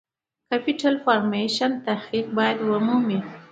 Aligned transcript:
د 0.03 0.03
Capital 0.51 0.95
Formation 1.05 1.71
تحقق 1.85 2.25
باید 2.37 2.57
ومومي. 2.61 3.19